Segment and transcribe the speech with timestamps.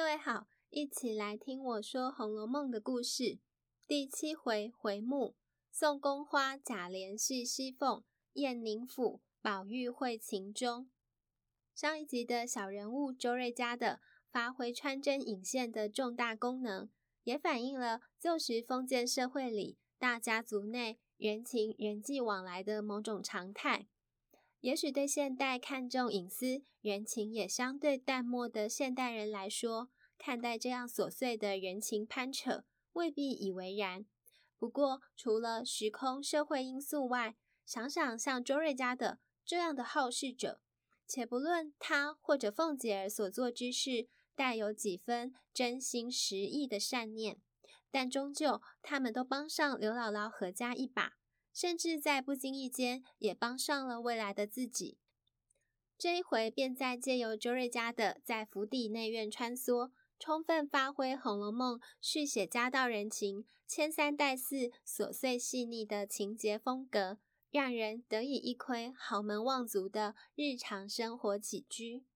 [0.00, 3.38] 各位好，一起来听我说《红楼梦》的故事。
[3.86, 5.36] 第七回回目：
[5.70, 8.02] 宋宫花贾琏戏西凤，
[8.32, 10.88] 燕宁府宝玉会秦钟。
[11.74, 14.00] 上一集的小人物周瑞家的
[14.32, 16.88] 发挥穿针引线的重大功能，
[17.24, 23.86] 也反映了旧时封建社会里大家族内人情人际往来的某种常态。
[24.60, 29.88] 也许对现代看重隐私、人情也相对淡漠的现代人来说，
[30.18, 34.04] 看待这样琐碎的人情攀扯，未必以为然。
[34.58, 40.60] 不过，除了时空社会因素外，想想像周瑞家的这样的好事者，
[41.06, 47.38] 且不论他或者凤姐儿所做之事带有几分真心实意的善念，
[47.90, 51.19] 但终究他们都帮上刘姥姥何家一把。
[51.60, 54.96] 甚至在不经意间也帮上了未来的自己。
[55.98, 67.18] 这一回便在借由周瑞家的在府邸内院穿梭，充分发挥《红楼梦》续写家道人情、牵三带四、琐碎细腻的情节风格，
[67.50, 72.06] 让人得以一窥豪门望族的日常生活起居。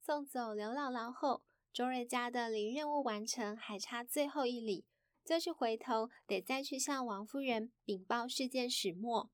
[0.00, 4.84] 送走刘姥姥后，周瑞家的离任务完成还差最后一里，
[5.24, 9.30] 就是回头得再去向王夫人禀报事件始末。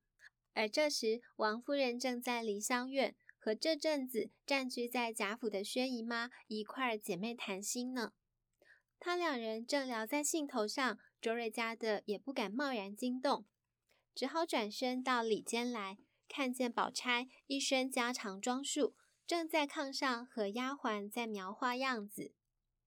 [0.53, 8.13] 而这时，王夫人正在梨香院和这阵子暂居在贾府的薛姨妈一块儿姐妹谈心呢。
[9.01, 13.45] 她两人正聊在兴头上，周瑞家的也不敢贸然惊动，
[14.15, 15.97] 只好转身到里间来，
[16.29, 18.95] 看见宝钗一身家常装束。
[19.29, 22.33] 正在炕上和丫鬟在描画样子。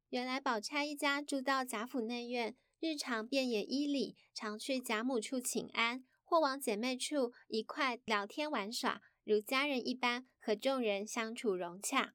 [0.09, 12.15] 原来宝钗一家住到贾府内院，日常便也依礼常去贾母处请安，或往姐妹处一块聊天玩耍，如家人一般和众人相处融洽。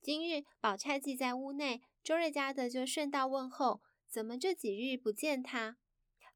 [0.00, 5.76] 今日宝钗既在屋内，周瑞家的就顺道问候，怎么这几日不见她？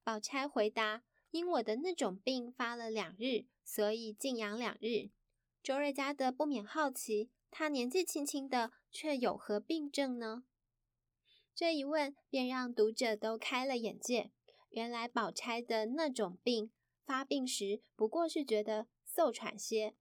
[0.05, 5.09] 宝钗回答：因我的那种病发了两日，所以静养两日。
[5.63, 10.43] 周瑞家的不免好奇，他年纪轻轻的，却有何病症呢？
[11.55, 14.33] 这一问，便让读者都开了眼界。
[14.71, 16.73] 原来宝钗的那种病
[17.05, 19.95] 发病时，不过是觉得嗽喘些，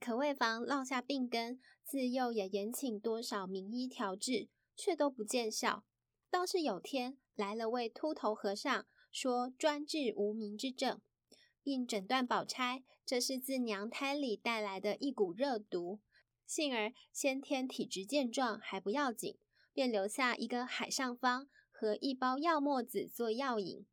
[0.00, 5.84] 可为防落下病根，自幼也延请多少名医调治，却都不见效。
[6.30, 11.02] 倒是有天来了位秃头和尚，说专治无名之症。
[11.64, 15.98] 并诊断宝钗，这是自娘胎里带来的一股热毒，
[16.46, 19.38] 幸而先天体质健壮还不要紧，
[19.72, 23.86] 便留下一个海上方和一包药末子做药引。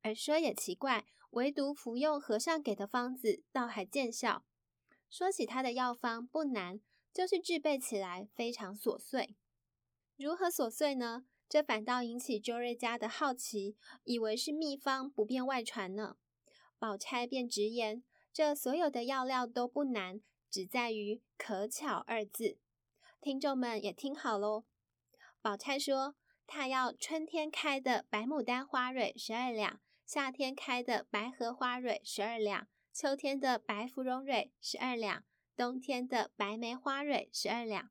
[0.00, 4.44] 而说也奇怪，唯独服用和尚给的方子，倒还见效。
[5.10, 6.80] 说起他的药方不难，
[7.12, 9.36] 就是制备起来非常琐碎。
[10.16, 11.26] 如何琐碎呢？
[11.48, 16.16] 这反倒引起周瑞家的好奇，以为是秘方，不便外传呢。
[16.78, 20.20] 宝钗便直言：“这所有的药料都不难，
[20.50, 22.58] 只在于‘可巧’二字。
[23.20, 24.64] 听众们也听好喽。”
[25.40, 26.16] 宝钗说
[26.46, 35.24] ：“她要春天开的白牡丹花蕊十二两，夏天开的白荷花蕊十二两，秋天的白芙蓉蕊十二两，
[35.56, 37.90] 冬天的白梅花蕊十二两。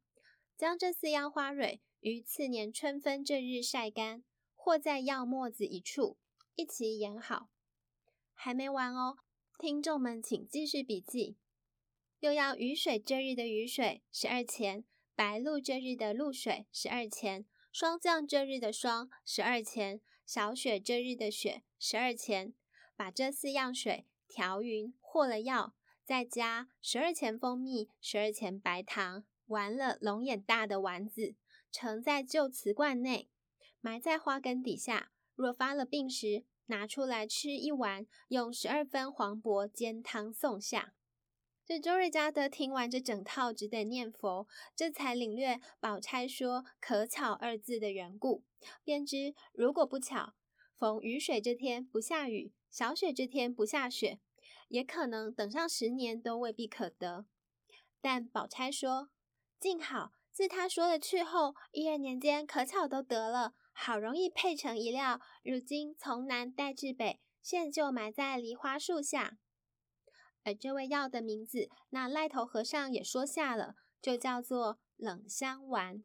[0.56, 4.24] 将这四样花蕊于次年春分这日晒干，
[4.54, 6.18] 或在药末子一处，
[6.56, 7.50] 一起研好。”
[8.36, 9.18] 还没完哦，
[9.58, 11.38] 听众们请继续笔记。
[12.20, 14.86] 又要雨水这日的雨水十二钱，
[15.16, 22.54] 白露这日的露水十二钱，霜降这日的霜十二钱，小雪这日的雪十二钱。
[22.98, 25.74] 把这四样水调匀和了药，
[26.06, 31.36] 再加十二钱蜂蜜，十二钱白糖，完了龙眼大的丸子，
[31.70, 33.30] 盛在旧瓷罐内，
[33.82, 35.12] 埋在花根底下。
[35.36, 40.94] 若发了病时，拿出来吃一碗，用十二分黄柏煎汤送下。
[41.66, 48.44] 这周瑞家的听完这整套，只得念佛，这才领略宝钗说“可巧”二字的缘故，
[48.84, 50.36] 便知如果不巧，
[50.78, 54.20] 逢雨水这天不下雨，小雪这天不下雪，
[54.68, 57.26] 也可能等上十年都未必可得。
[58.00, 59.10] 但宝钗说
[59.60, 69.38] ：“静好，自他说了去后，一二年间可巧都得了。”好容易配成一料，如今从南带至北，现就埋在梨花树下。
[70.44, 76.04] 而这味药的名字，那癞头和尚也说下了，就叫做冷香丸。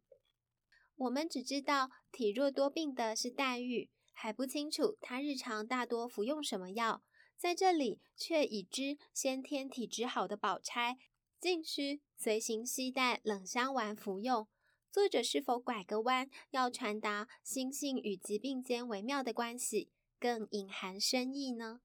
[0.97, 7.03] 我们只知道体弱多病的是黛玉，还不清楚她日常大多服用什么药。
[7.37, 10.99] 在这里却已知先天体质好的宝钗，
[11.39, 14.47] 禁须随行携带冷香丸服用。
[14.93, 19.89] 作者是否拐个弯，要传达心性与疾病间微妙的关系，
[20.19, 21.81] 更隐含深意呢？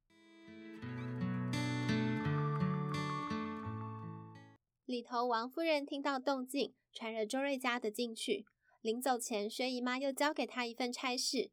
[4.85, 8.47] 里头王夫人听到动静，传了周瑞家的进去。
[8.81, 11.51] 临走前，薛姨妈又交给她一份差事，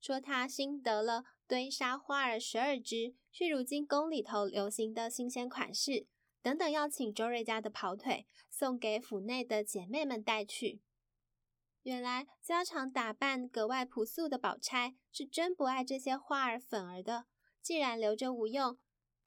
[0.00, 6.06] 说她新得了堆纱花儿十二只，是如今宫里头流行的新鲜款式，
[6.40, 10.80] 等等要请周瑞家的跑腿，送给府内的姐妹们带去。
[11.84, 17.26] 原来家常打扮格外朴素的宝钗是真不爱这些花儿粉儿的。
[17.60, 18.78] 既然留着无用，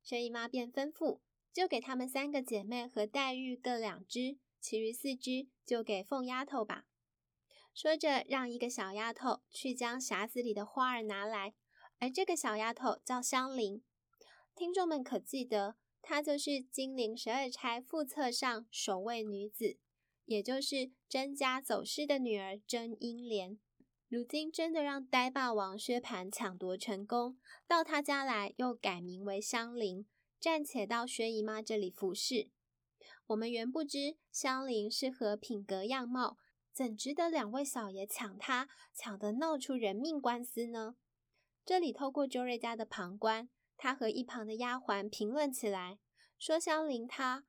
[0.02, 1.20] 薛姨妈便吩咐，
[1.54, 6.86] 就给她们三个姐妹和黛玉各两只，其余四只就给凤丫头吧。
[7.76, 11.54] 说着，让一个小丫头去将匣子里的花儿拿来，
[12.00, 13.84] 而这个小丫头叫香菱。
[14.56, 19.78] 听众们可记得，她就是金陵十二钗副册上首位女子。
[20.28, 23.58] 也就是甄家走失的女儿甄英莲，
[24.10, 30.06] 如今真的让呆霸王薛蟠抢夺成功，到他家来又改名为香菱，
[30.38, 32.50] 暂且到薛姨妈这里服侍。
[33.28, 36.38] 我们原不知香菱是何品格样貌，
[36.74, 40.98] 怎值得两位小爷抢她，抢得闹出人命官司呢？
[41.64, 43.48] 这里透过周瑞家的旁观，
[43.78, 46.00] 他和一旁的丫鬟评论起来，
[46.38, 47.46] 说香菱她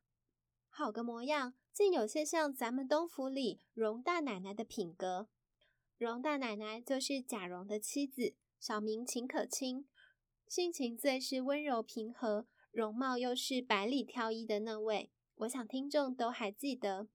[0.69, 1.55] 好个模样。
[1.79, 5.29] 竟有些像咱们东府里荣大奶奶的品格。
[5.97, 9.87] 荣大奶奶就是贾蓉的妻子，小名秦可卿，
[10.49, 15.13] 性情最是温柔平和，容貌又是百里挑一的那位。
[15.37, 17.07] 我想听众都还记得。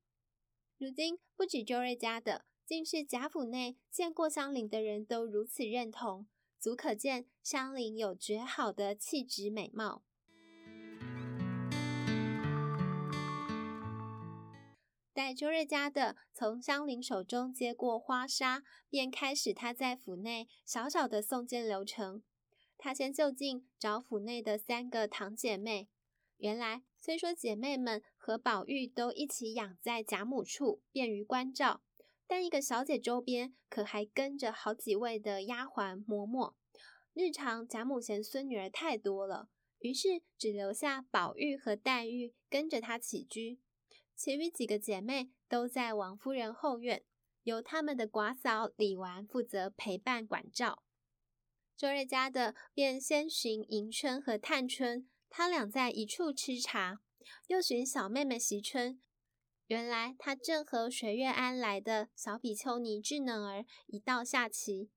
[0.77, 6.25] 如今不止周瑞家的，竟是贾府内见过香菱的人都如此认同，
[6.57, 10.03] 足可见香菱有绝好的气质美貌。
[15.13, 22.23] 待周瑞家的从香菱手中接过花纱，便开始他在府内小小的送件流程。
[22.79, 25.87] 他先就近找府内的三个堂姐妹。
[26.37, 31.81] 原来虽说姐妹们和宝玉都一起养在贾母处，便于关照，
[32.25, 36.55] 但一个小姐周边可还跟着好几位的丫鬟嬷嬷。
[37.13, 43.59] 日常贾母嫌孙女儿太多了，于是只留下宝玉和黛玉跟着她起居。
[44.15, 47.03] 其余几个姐妹都在王夫人后院，
[47.43, 50.83] 由他们的寡嫂李纨负责陪伴管照。
[51.75, 56.99] 周瑞家的便先寻迎春和探春，他俩在一处吃茶，
[57.47, 59.01] 又寻小妹妹惜春。
[59.67, 64.89] 原来她正和水月庵来的小比丘尼稚嫩儿一道下棋。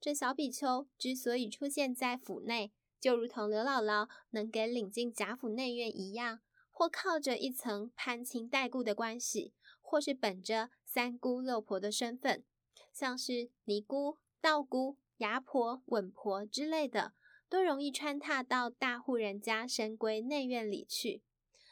[0.00, 6.40] 这小比丘之所以出现在府内，就如同刘姥姥能给领进贾府内院一样。
[6.76, 12.44] 或靠着一层攀亲带故的关系，或是本着三姑六婆的身份，
[12.92, 17.14] 像是尼姑、道姑、牙婆、稳婆之类的，
[17.48, 21.22] 都容易穿踏到大户人家深闺内院里去。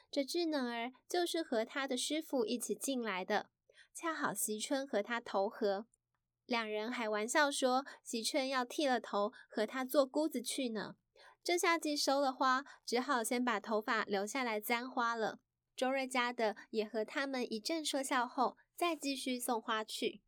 [0.08, 3.50] 这智能儿就是和他的师傅一起进来的，
[3.92, 5.86] 恰好惜春和他投合，
[6.46, 10.94] 两人还玩笑说惜春要剃了头和他做姑子去呢。
[11.44, 15.40] 这下季收了花，只好先把头发留下来簪花了。
[15.74, 20.22] 周瑞家的也和他们一阵说笑后，再继续送花去。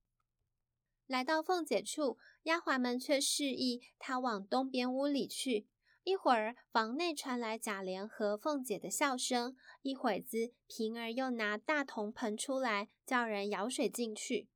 [1.07, 5.69] 来到凤姐处，丫鬟们却示意她往东边屋里去。
[6.03, 14.49] 一会儿，房内传来贾琏和凤姐的笑声；一会子，平儿又拿大铜盆出来，叫人舀水进去。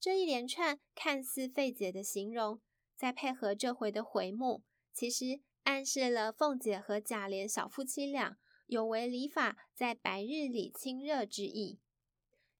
[0.00, 2.60] 这一连串看似费解的形容，
[2.96, 5.40] 再配合这回的回目，其实。
[5.64, 11.78] 暗示了凤姐和贾琏小夫妻俩有违礼法，在白日里亲热之意。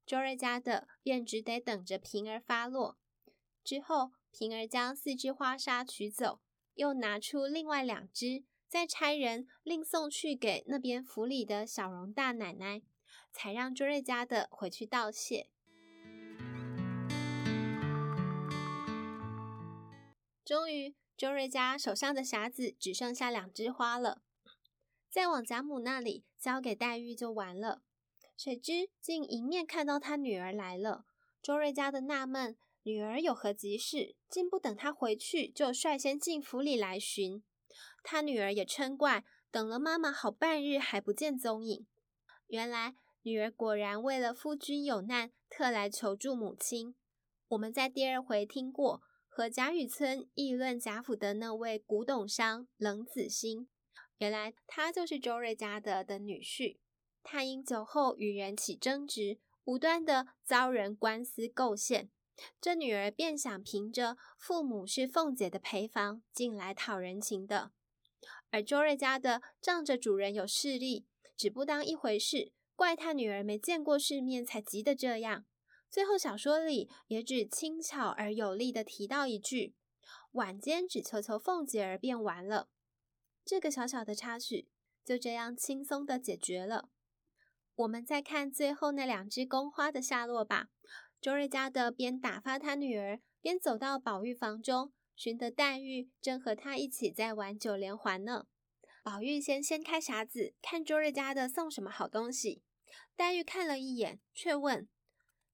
[0.07, 2.99] 周瑞家的便只得等着平儿发落。
[3.62, 6.40] 之后，平儿将四枝花纱取走，
[6.75, 12.83] 又拿出另外两枝，再差人另送去给那边府里的小荣大奶奶，
[13.33, 15.49] 才让周瑞家的回去道谢。
[20.45, 20.95] 终于。
[21.20, 24.22] 周瑞家手上的匣子只剩下两枝花了，
[25.10, 27.82] 再往贾母那里交给黛玉就完了。
[28.38, 31.04] 谁知竟迎面看到他女儿来了，
[31.42, 34.16] 周瑞家的纳闷：女儿有何急事？
[34.30, 37.42] 竟不等她回去，就率先进府里来寻。
[38.02, 41.86] 他女儿也嗔怪：等了妈妈好半日还不见踪影。
[42.46, 46.94] 原来女儿果然为了夫君有难，特来求助母亲。
[47.48, 49.02] 我们在第二回听过。
[49.40, 53.66] 和贾雨村议论贾府的那位古董商冷子兴，
[54.18, 56.76] 原来他就是周瑞家的的女婿。
[57.23, 62.11] 他因酒后与人起争执，无端的遭人官司构陷。
[62.61, 67.73] 这女儿便想凭着父母是凤姐的陪房进来讨人情的，
[68.50, 75.47] 而周瑞家的仗着主人有势力，只不当一回事，怪他女儿没见过世面才急得这样。
[75.90, 79.75] 最后小说里也只轻巧而有力的提到一句
[80.32, 82.68] ：“晚间只求求凤姐儿便完了。”
[83.44, 84.68] 这个小小的插曲
[85.04, 86.88] 就这样轻松的解决了。
[87.75, 90.68] 我们再看最后那两只宫花的下落吧。
[91.20, 98.47] 周瑞家的边打发他女儿，边走到宝玉房中，寻得黛玉正和他一起在玩九连环呢。
[99.02, 102.62] 宝玉先掀开匣子，看周瑞家的送什么好东西。
[103.16, 104.88] 黛玉看了一眼，却问：“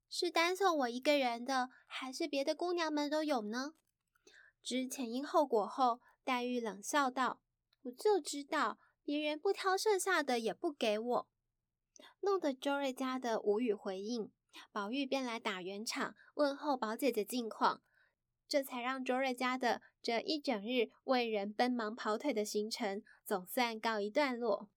[0.09, 3.75] 是单送我一个人的，还是别的姑娘们都有呢？”
[4.63, 7.41] 知前因后果后，黛玉冷笑道
[7.83, 11.29] ：“我就知道，别人不挑剩下的也不给我。”
[12.21, 14.33] 弄得周瑞家的无语回应。
[14.73, 17.83] 宝玉便来打圆场，问候宝姐姐近况，
[18.49, 24.71] 这才让周瑞家的这一整日为人奔忙跑腿的行程总算告一段落。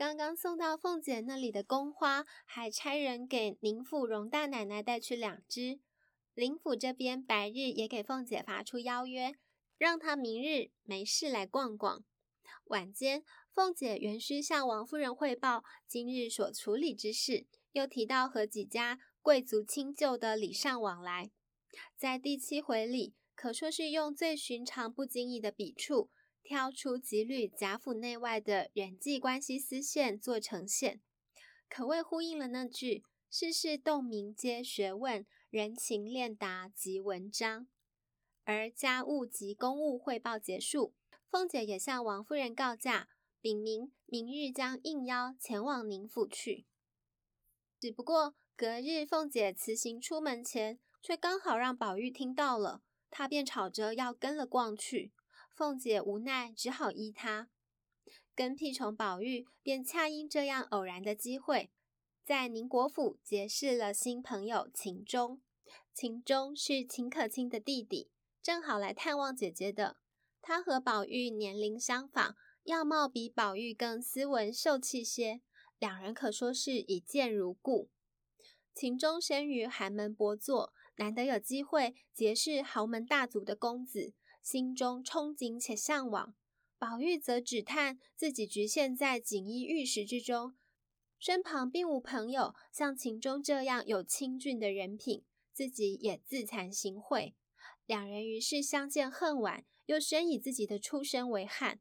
[0.00, 5.78] 刚刚送到凤姐那里的宫花，还差人给宁府荣大奶奶带去两只。
[6.32, 9.34] 林府这边白日也给凤姐发出邀约，
[9.76, 12.02] 让她明日没事来逛逛。
[12.68, 13.22] 晚间。
[13.52, 21.30] 凤姐原需向王夫人汇报今日所处理之事，又提到和几家贵族亲旧的礼尚往来，
[21.98, 26.08] 在第七回里可说是用最寻常不经意的笔触，
[26.42, 31.00] 挑出几缕贾府内外的人际关系丝线做呈现，
[31.68, 37.68] 可谓呼应了那句“世事洞明皆学问，人情练达即文章”。
[38.44, 40.94] 而家务及公务汇报结束，
[41.28, 43.08] 凤姐也向王夫人告假。
[43.42, 46.66] 禀明明日将应邀前往宁府去，
[47.78, 55.12] 只不过隔日凤姐辞行出门前，却刚好让宝玉听到了，他便吵着要跟了逛去。
[55.60, 57.50] 凤姐无奈，只好依他。
[58.34, 61.70] 跟屁虫宝玉便恰因这样偶然的机会，
[62.24, 65.42] 在宁国府结识了新朋友秦钟。
[65.92, 68.10] 秦钟是秦可卿的弟弟，
[68.42, 69.98] 正好来探望姐姐的。
[70.40, 72.36] 他和宝玉年龄相仿。
[72.64, 75.42] 样貌比宝玉更斯文秀气些，
[75.78, 77.90] 两人可说是一见如故。
[78.74, 86.34] 秦钟生于寒门薄作，难得有机会结识豪门大族的公子，心中憧憬且向往。
[86.78, 90.54] 宝玉则只叹自己局限在锦衣玉食之中，
[91.18, 97.34] 身旁并无朋友像秦钟这样有清俊的人品，自己也自惭形秽。
[97.84, 101.80] 两人于是相见恨晚，又深以自己的出身为憾。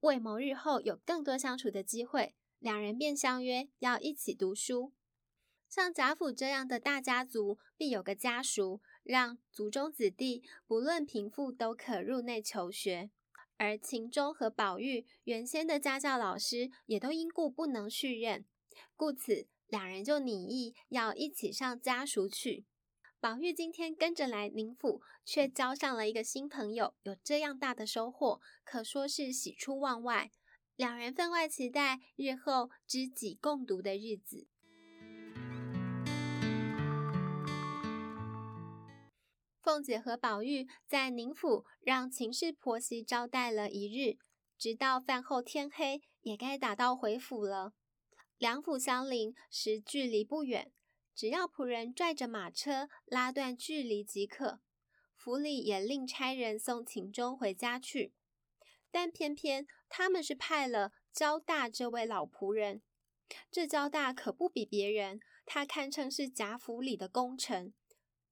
[0.00, 4.92] 为谋日后有更多相处的机会，两人便相约要一起读书。
[5.68, 13.10] 像贾府这样的大家族，必有个家塾，让族中子弟不论贫富都可入内求学。
[13.56, 18.44] 而秦钟和宝玉原先的家教老师也都因故不能续任，
[18.96, 22.64] 故此两人就拟议要一起上家塾去。
[23.20, 30.32] 宝玉今天跟着来宁府，却交上了一个新朋友，有这样大的收获，可说是喜出望外。
[30.76, 34.48] 两人分外期待日后知己共读的日子。
[39.64, 44.18] 凤姐和宝玉在宁府让秦氏婆媳招待了一日，
[44.58, 47.72] 直到饭后天黑，也该打道回府了。
[48.36, 50.70] 两府相邻，实距离不远。
[51.14, 54.60] 只要仆人拽着马车拉断距离即可。
[55.16, 58.12] 府里也另差人送秦钟回家去，
[58.90, 62.82] 但偏偏他们是派了焦大这位老仆人。
[63.50, 67.72] 这焦大可不比别人，他堪称是贾府里的功臣。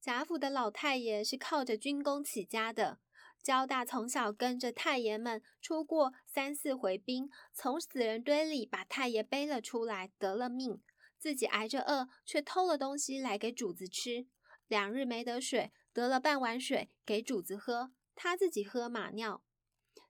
[0.02, 2.98] 贾府的老太爷是靠着军功起家的，
[3.40, 10.82] 焦大从小跟着太爷们出过三四回兵，从死人堆里把太爷背了出来，得了命。
[11.20, 14.26] 自己挨着饿，却偷了东西来给主子吃。
[14.66, 19.40] 两日没得水，得了半碗水给主子喝，他自己喝马尿。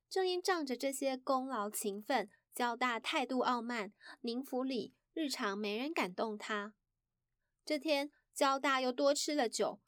[0.09, 6.73] 正因仗着这些功劳勤奋，焦大态度傲慢，宁府里日常没人敢动他。
[7.63, 9.81] 这天焦大又多吃了酒，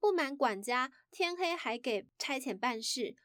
[0.00, 3.16] 不满管家天黑还给差遣办事，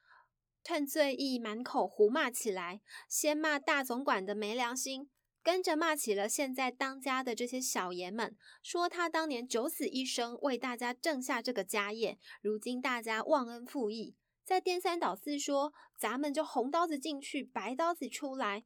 [0.64, 5.10] 趁醉意满口胡骂起来，先骂大总管的没良心。
[5.42, 18.66] 跟着骂起了现在当家的这些小爷们，说他当年九死一生为大家挣下这个家业，如今大家忘恩负义，再颠三倒四说咱们就红刀子进去，白刀子出来。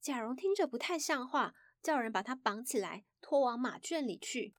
[0.00, 4.54] 贾蓉听着不太像话，叫人把他绑起来，拖往马圈里去。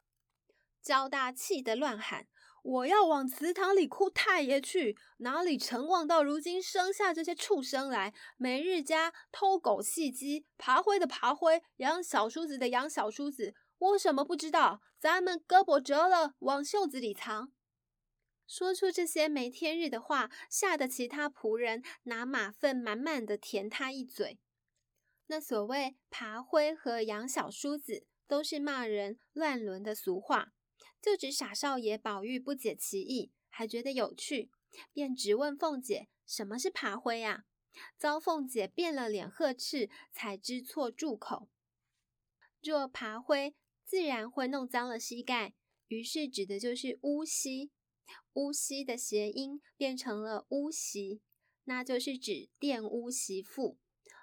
[0.81, 2.27] 焦大气得乱喊
[2.63, 4.97] ：“我要往祠堂里哭太爷去！
[5.17, 13.53] 哪里成望到如今生下这些畜生来，每日家偷狗戏鸡，爬灰的爬灰，养小叔子的养小叔子。
[13.77, 14.81] 我什么不知道？
[15.00, 17.51] 咱们胳膊折了，往袖子里藏。”
[18.47, 24.39] 说出这些没天日的话，吓得其他仆人拿马粪满满的填他一嘴。
[25.27, 30.51] 那所谓爬灰和养小叔子，都是骂人乱伦的俗话。
[31.01, 34.51] 就只傻少爷宝玉不解其意，还觉得有趣，
[34.93, 37.46] 便直问凤姐：“什么是爬灰啊？”
[37.98, 41.50] 遭凤姐变了脸呵斥，才知错住口。
[42.62, 45.55] 若爬灰，自然会弄脏了膝盖，
[45.88, 47.72] 于是指的就是污膝。
[48.34, 51.22] 污膝的谐音变成了污媳，
[51.63, 53.77] 那就是指玷污媳妇。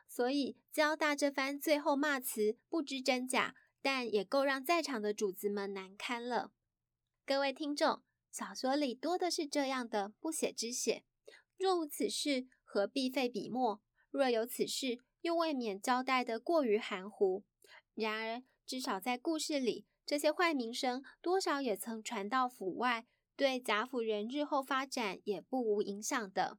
[0.06, 6.52] 所以焦大这番最后骂词不知真假，但也够让在场的主子们难堪了。
[7.28, 11.04] 各位听众，小说里多的是这样的不写之写。
[11.58, 13.82] 若无此事，何必费笔墨？
[14.11, 17.44] 若有此事，又未免交代得过于含糊。
[17.94, 23.06] 然而，至少在故事里，这些坏名声多少也曾传到府外，
[23.37, 26.56] 对贾府人日后发展也不无影响的。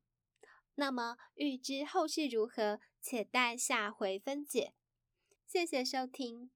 [0.75, 2.79] 那么，欲知后事如何？
[3.01, 4.75] 且待下回分解。
[5.47, 6.51] 谢谢收听。